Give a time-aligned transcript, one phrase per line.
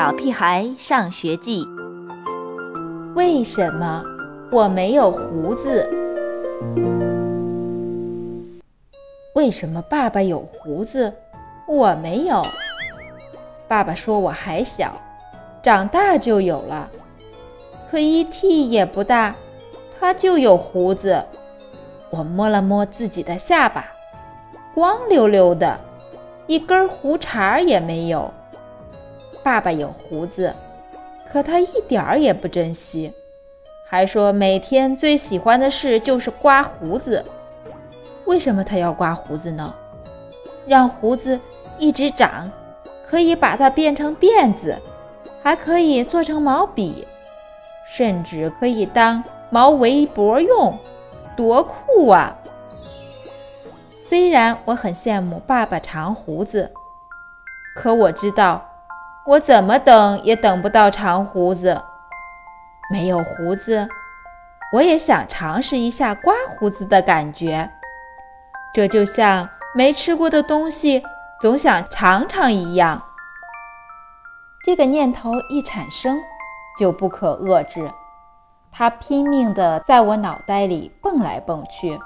[0.00, 1.62] 小屁孩上学记》。
[3.14, 4.02] 为什么
[4.50, 5.86] 我没有胡子？
[9.34, 11.12] 为什么爸爸有胡子，
[11.68, 12.42] 我没有？
[13.68, 14.98] 爸爸说我还小，
[15.62, 16.88] 长大就有了。
[17.90, 19.34] 可一剃也不大，
[20.00, 21.22] 他就有胡子。
[22.08, 23.84] 我摸了摸自己的下巴，
[24.72, 25.78] 光溜溜的，
[26.46, 28.32] 一根胡茬也没有。
[29.42, 30.54] 爸爸有胡子，
[31.30, 33.12] 可他一点儿也不珍惜，
[33.88, 37.24] 还说每天最喜欢的事就是刮胡子。
[38.26, 39.74] 为什么他要刮胡子呢？
[40.66, 41.40] 让胡子
[41.78, 42.50] 一直长，
[43.08, 44.76] 可以把它变成辫子，
[45.42, 47.06] 还可以做成毛笔。
[47.92, 50.78] 甚至可以当毛围脖用，
[51.36, 52.36] 多酷啊！
[54.06, 56.70] 虽然我很羡慕爸爸长胡子，
[57.74, 58.69] 可我知道
[59.30, 61.80] 我怎么等也等不到长胡子。
[62.90, 63.88] 没有胡子，
[64.72, 67.70] 我也想尝试一下刮胡子的感觉。
[68.74, 71.04] 这就像没吃过的东西
[71.40, 73.00] 总想尝尝一样。
[74.64, 76.20] 这个念头一产生。
[76.78, 77.90] 就不可遏制，
[78.72, 81.98] 它拼命地在我脑袋里蹦来蹦去。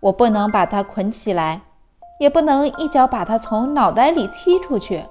[0.00, 1.60] 我不能把它捆起来，
[2.18, 5.04] 也不能一脚把它从脑袋里踢出去。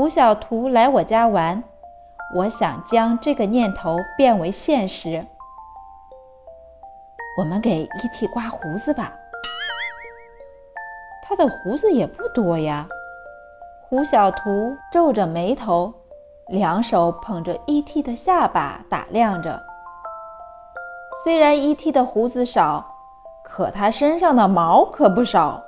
[0.00, 1.62] 胡小图来我家玩，
[2.34, 5.26] 我想将这个念头变为现实。
[7.36, 8.26] 我们给 E.T.
[8.28, 9.12] 刮胡子吧，
[11.22, 12.88] 他的胡子也不多呀。
[13.82, 15.92] 胡小图皱着眉头。
[16.46, 18.02] 两手捧着 E.T.
[18.02, 19.62] 的下巴打量着。
[21.22, 21.92] 虽然 E.T.
[21.92, 22.82] 的胡子少，
[23.44, 25.62] 可他身上的毛可不少，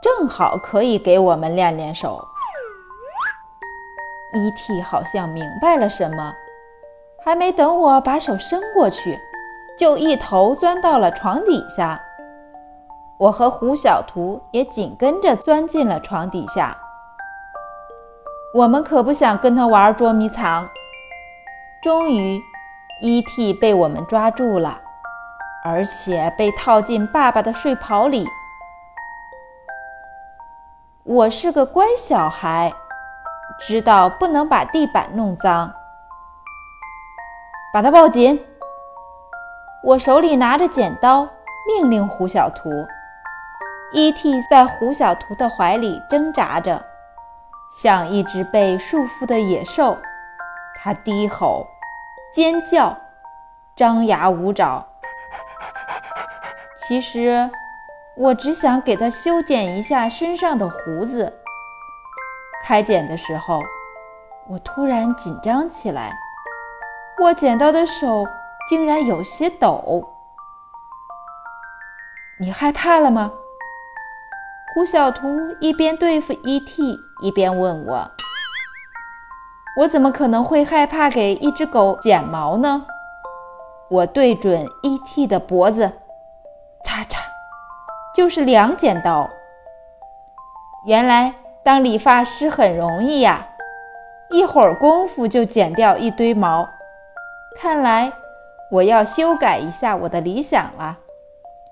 [0.00, 2.24] 正好可以给我们练练手。
[4.34, 4.82] E.T.
[4.82, 6.34] 好像明白了什么，
[7.24, 9.18] 还没等我把手伸过去，
[9.78, 12.00] 就一头钻到了床底下。
[13.18, 16.76] 我和胡小图也紧跟着钻进了床底下。
[18.54, 20.68] 我们可不想跟他玩捉迷藏。
[21.82, 22.40] 终于
[23.02, 23.54] ，E.T.
[23.54, 24.80] 被我们抓住了，
[25.64, 28.26] 而且被套进爸爸的睡袍里。
[31.04, 32.72] 我是个乖小孩，
[33.58, 35.72] 知道不能把地板弄脏。
[37.72, 38.44] 把他抱紧。
[39.82, 41.28] 我手里拿着剪刀，
[41.66, 42.70] 命令胡小图。
[43.92, 44.42] E.T.
[44.50, 46.82] 在胡小图的怀里挣扎着。
[47.70, 49.96] 像一只被束缚的野兽，
[50.74, 51.66] 它低吼、
[52.32, 52.96] 尖叫、
[53.76, 54.86] 张牙舞爪。
[56.86, 57.50] 其实，
[58.16, 61.40] 我只想给它修剪一下身上的胡子。
[62.68, 63.62] 开剪的时候，
[64.46, 66.12] 我突然紧张起来，
[67.22, 68.26] 握剪刀的手
[68.68, 70.06] 竟然有些抖。
[72.38, 73.32] 你害怕了吗？
[74.74, 76.98] 胡小图一边对付 E.T。
[77.22, 78.10] 一边问我
[79.80, 82.84] ：“我怎么可能会害怕给一只狗剪毛呢？”
[83.88, 85.26] 我对准 E.T.
[85.26, 85.90] 的脖子，
[86.84, 87.16] 嚓嚓，
[88.14, 89.26] 就是两剪刀。
[90.84, 91.34] 原来
[91.64, 93.48] 当理发师很容易呀，
[94.30, 96.68] 一会儿功夫就剪掉一堆毛。
[97.60, 98.12] 看来
[98.70, 100.96] 我要修改一下我的理想了，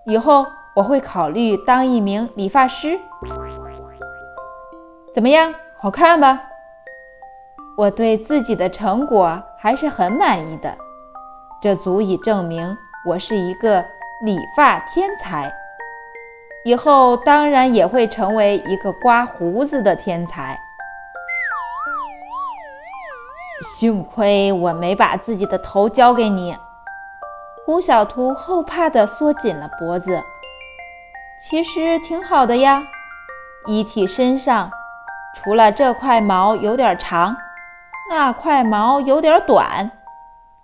[0.05, 2.99] 以后我会考虑当一名理发师。
[5.15, 6.43] 怎么样，好看吧？
[7.79, 10.75] 我对自己的成果还是很满意的，
[11.63, 12.77] 这足以证明
[13.07, 13.85] 我是一个
[14.25, 15.53] 理发天才。
[16.66, 20.59] 以后当然也会成为一个刮胡子的天才。
[23.62, 26.56] 幸亏我没把自己的头交给你。
[27.65, 30.21] 胡小图后怕地缩紧了脖子。
[31.41, 32.82] 其实挺好的呀，
[33.66, 34.69] 遗体身上。
[35.37, 37.37] 除了这块毛有点长，
[38.11, 39.88] 那块毛有点短，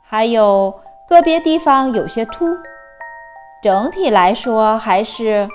[0.03, 2.57] 还有个别地方有些秃，
[3.63, 5.49] 整体来说还是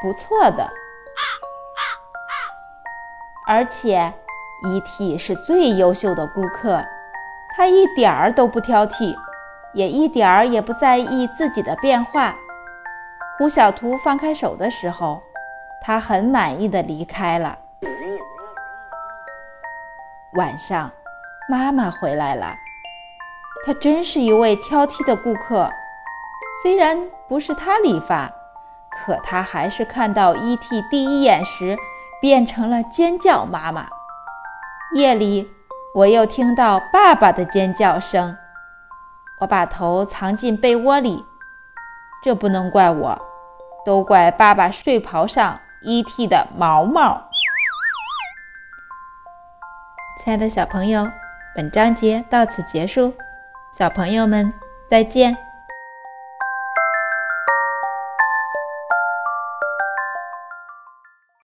[0.00, 0.70] 不错的。
[3.46, 4.12] 而且
[4.64, 5.18] ，E.T.
[5.18, 6.84] 是最优秀的顾客，
[7.56, 9.16] 他一点儿都不挑剔，
[9.74, 12.36] 也一点儿也不在意自己的变化。
[13.38, 15.20] 胡小图放开手的时候，
[15.82, 17.58] 他很满意的离开了。
[20.34, 20.88] 晚上，
[21.48, 22.54] 妈妈回来了。
[23.66, 25.68] 她真是一位挑剔的顾客。
[26.62, 26.96] 虽然
[27.26, 28.30] 不是她理发，
[29.04, 30.82] 可他还是看到 E.T.
[30.90, 31.76] 第一眼时
[32.20, 33.86] 变成了尖叫妈妈。
[34.94, 35.50] 夜里，
[35.94, 38.36] 我又听到爸爸的尖叫声。
[39.40, 41.24] 我把头藏进被窝里，
[42.22, 43.18] 这不能怪我，
[43.86, 47.22] 都怪爸爸睡袍上 ET 的毛毛。
[50.22, 51.08] 亲爱的小朋友，
[51.54, 53.14] 本章节到此结束，
[53.76, 54.52] 小朋友们
[54.88, 55.49] 再见。